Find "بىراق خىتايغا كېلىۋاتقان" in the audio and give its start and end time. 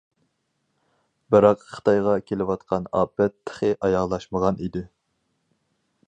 1.33-2.87